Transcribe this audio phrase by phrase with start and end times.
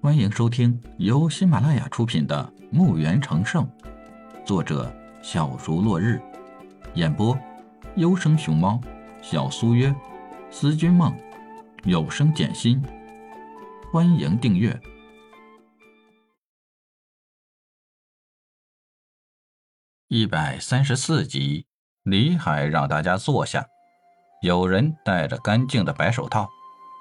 [0.00, 3.66] 欢迎收听由喜马拉雅出品的《墓园成圣》，
[4.46, 6.22] 作者小竹落日，
[6.94, 7.36] 演播
[7.96, 8.80] 优生熊猫、
[9.20, 9.92] 小苏约、
[10.52, 11.12] 思君梦、
[11.82, 12.80] 有声简心。
[13.92, 14.80] 欢迎订阅
[20.06, 21.66] 一百三十四集。
[22.04, 23.66] 李海让大家坐下，
[24.42, 26.48] 有人戴着干净的白手套，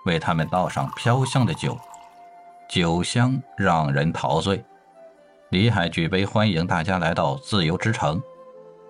[0.07, 1.79] 为他们倒上飘香的酒。
[2.67, 4.63] 酒香让人陶醉。
[5.49, 8.21] 李海举杯欢迎大家来到自由之城。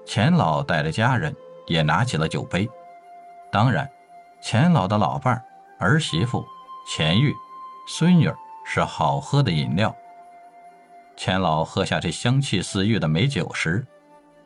[0.04, 1.36] 钱老带着家人
[1.68, 2.68] 也拿起了酒杯。
[3.52, 3.88] 当然，
[4.42, 5.44] 钱老的老伴儿、
[5.80, 6.44] 儿媳妇、
[6.90, 7.32] 钱玉、
[7.88, 8.32] 孙女
[8.66, 9.96] 是好喝的饮料。
[11.16, 13.86] 钱老喝下这香气四溢的美酒时，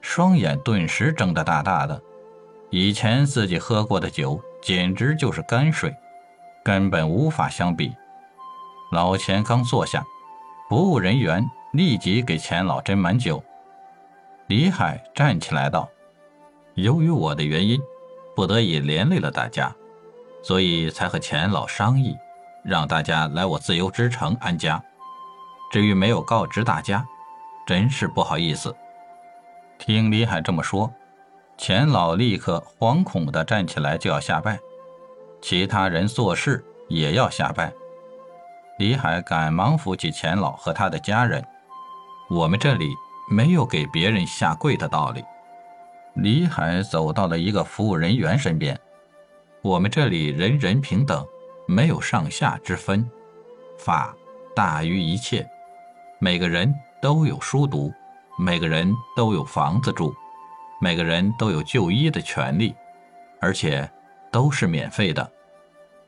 [0.02, 2.02] 双眼顿时睁得大大的。
[2.70, 5.96] 以前自己喝过的酒简直就是泔水，
[6.64, 7.94] 根本无法相比。
[8.92, 10.06] 老钱刚坐下，
[10.68, 13.42] 服务人员立即给钱老斟满酒。
[14.48, 15.90] 李海站起来道
[16.76, 17.82] ：“由于我的原因，
[18.36, 19.74] 不得已连累了大家，
[20.44, 22.18] 所以才和钱老商议，
[22.66, 24.84] 让大家来我自由之城安家。
[25.72, 27.06] 至于没有告知大家，
[27.66, 28.76] 真是不好意思。”
[29.80, 30.94] 听李海这么说，
[31.58, 34.60] 钱老立刻惶恐地站起来就要下拜，
[35.42, 37.72] 其他人做事也要下拜。
[38.82, 41.46] 李海赶忙扶起钱老和他的家人。
[42.32, 42.96] 我们这里
[43.30, 45.24] 没有给别人下跪的道理。
[46.16, 48.76] 李海走到了一个服务人员身边。
[49.62, 51.24] 我们这里人人平等，
[51.68, 53.08] 没有上下之分，
[53.78, 54.16] 法
[54.56, 55.48] 大于一切。
[56.18, 57.94] 每个人都有书读，
[58.36, 60.12] 每个人都有房子住，
[60.80, 62.74] 每个人都有就医的权利，
[63.40, 63.88] 而且
[64.32, 65.32] 都是免费的。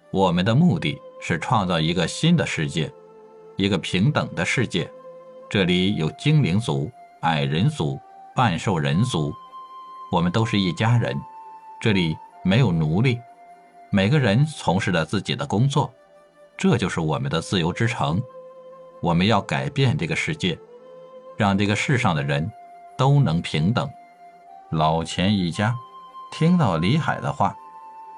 [0.09, 0.99] 我们的目的。
[1.25, 2.91] 是创造一个新的世界，
[3.55, 4.91] 一个平等的世界。
[5.49, 7.97] 这里有精灵族、矮人族、
[8.35, 9.33] 半兽人族，
[10.11, 11.17] 我们都是一家人。
[11.79, 13.21] 这里没有奴隶，
[13.89, 15.93] 每个人从事着自己的工作，
[16.57, 18.21] 这就是我们的自由之城。
[19.01, 20.59] 我们要改变这个世界，
[21.37, 22.51] 让这个世上的人
[22.97, 23.89] 都能平等。
[24.71, 25.73] 老钱一家
[26.33, 27.55] 听到李海的话，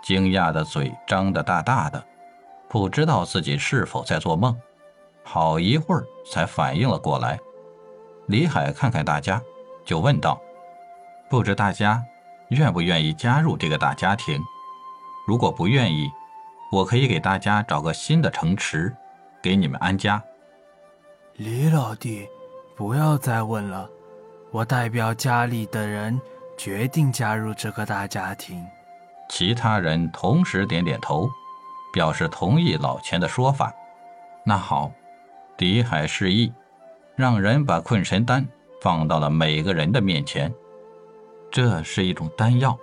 [0.01, 2.03] 惊讶的嘴张得大大的。
[2.75, 4.53] 不知道自己是否在做梦，
[5.23, 7.39] 好一会儿才反应了过来。
[8.25, 9.41] 李海看看大家，
[9.85, 10.41] 就问道
[11.31, 12.03] ：“不知大家
[12.49, 14.41] 愿不愿意加入这个大家庭？
[15.25, 16.11] 如果不愿意，
[16.69, 18.93] 我可以给大家找个新的城池，
[19.41, 20.21] 给你们安家。”
[21.37, 22.27] 李老弟，
[22.75, 23.89] 不要再问了，
[24.51, 26.19] 我代表家里的人
[26.57, 28.61] 决定加入这个大家庭。
[29.29, 31.29] 其他人同时点点头。
[31.95, 33.73] 表示同意老钱的说法。
[34.43, 34.91] 那好，
[35.55, 36.51] 狄海示意，
[37.15, 38.45] 让人把困神丹
[38.81, 40.53] 放到了每个人的面前。
[41.49, 42.77] 这是一种丹药，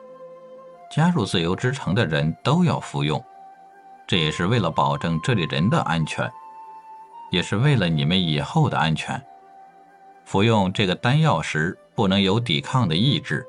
[0.91, 3.23] 加入自由之城的人都要服用。
[4.07, 6.33] 这也是为了保证这里人的安全，
[7.31, 9.23] 也是为了你们以后的安全。
[10.25, 13.47] 服用这个丹药时，不能有抵抗的意志，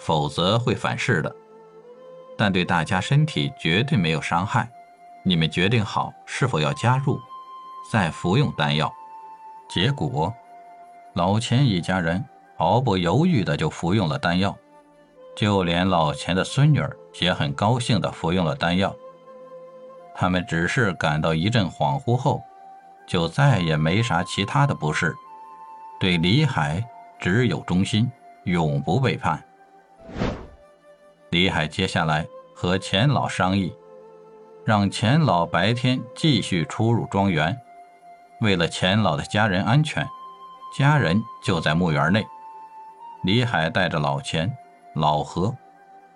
[0.00, 1.32] 否则会反噬的。
[2.36, 4.68] 但对大家身体绝对没有伤害。
[5.28, 7.20] 你们决定好是否要加入，
[7.90, 8.94] 再服用丹药。
[9.68, 10.32] 结果，
[11.14, 12.24] 老钱一家人
[12.56, 14.56] 毫不犹豫的就服用了丹药，
[15.34, 18.94] 就连老钱的孙女儿也很高兴的服用了丹药。
[20.14, 22.40] 他们只是感到一阵恍惚后，
[23.04, 25.12] 就再也没啥其他的不适，
[25.98, 26.80] 对李海
[27.18, 28.08] 只有忠心，
[28.44, 29.42] 永不背叛。
[31.30, 33.74] 李海接下来和钱老商议。
[34.66, 37.56] 让钱老白天继续出入庄园，
[38.40, 40.04] 为了钱老的家人安全，
[40.76, 42.26] 家人就在墓园内。
[43.22, 44.52] 李海带着老钱、
[44.94, 45.54] 老何，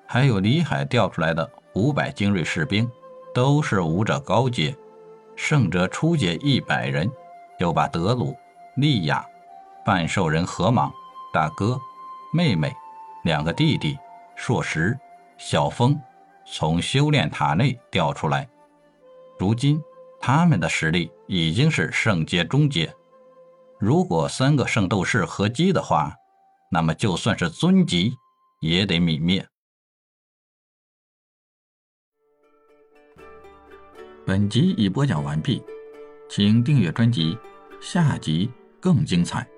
[0.05, 2.91] 还有李海调出来的五百精锐士兵，
[3.33, 4.77] 都是武者高阶，
[5.37, 7.09] 胜者初阶一百人。
[7.59, 8.37] 又把德鲁、
[8.75, 9.25] 利亚、
[9.85, 10.91] 半兽人河蟒、
[11.33, 11.79] 大哥、
[12.33, 12.75] 妹妹、
[13.23, 13.97] 两个弟弟、
[14.35, 14.99] 硕石、
[15.39, 15.97] 小峰。
[16.53, 18.49] 从修炼塔内调出来，
[19.39, 19.81] 如今
[20.21, 22.93] 他们的实力已经是圣阶中阶。
[23.79, 26.13] 如果三个圣斗士合击的话，
[26.73, 28.13] 那么就算是尊级
[28.61, 29.47] 也得泯灭。
[34.27, 35.63] 本集已播讲完毕，
[36.29, 37.39] 请订阅专辑，
[37.81, 38.51] 下集
[38.81, 39.49] 更精彩。